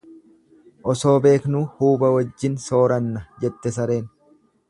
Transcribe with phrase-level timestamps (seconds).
[0.93, 4.11] Osoo beeknuu huuba wajjin sooranna jette sareen.